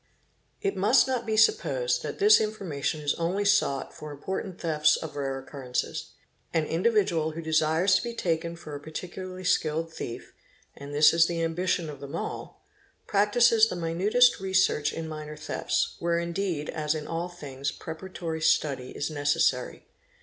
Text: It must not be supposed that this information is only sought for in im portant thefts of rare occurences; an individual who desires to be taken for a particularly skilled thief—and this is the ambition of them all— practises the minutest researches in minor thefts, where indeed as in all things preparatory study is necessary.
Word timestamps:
It 0.63 0.75
must 0.75 1.07
not 1.07 1.27
be 1.27 1.37
supposed 1.37 2.01
that 2.01 2.17
this 2.17 2.41
information 2.41 3.01
is 3.01 3.13
only 3.19 3.45
sought 3.45 3.93
for 3.93 4.09
in 4.11 4.17
im 4.17 4.23
portant 4.23 4.59
thefts 4.59 4.95
of 4.95 5.15
rare 5.15 5.37
occurences; 5.37 6.13
an 6.55 6.65
individual 6.65 7.33
who 7.33 7.41
desires 7.43 7.93
to 7.93 8.01
be 8.01 8.15
taken 8.15 8.55
for 8.55 8.73
a 8.73 8.79
particularly 8.79 9.43
skilled 9.43 9.93
thief—and 9.93 10.91
this 10.91 11.13
is 11.13 11.27
the 11.27 11.43
ambition 11.43 11.87
of 11.87 11.99
them 11.99 12.15
all— 12.15 12.63
practises 13.05 13.69
the 13.69 13.75
minutest 13.75 14.39
researches 14.39 14.97
in 14.97 15.07
minor 15.07 15.37
thefts, 15.37 15.97
where 15.99 16.17
indeed 16.17 16.67
as 16.71 16.95
in 16.95 17.05
all 17.05 17.29
things 17.29 17.71
preparatory 17.71 18.41
study 18.41 18.89
is 18.89 19.11
necessary. 19.11 19.85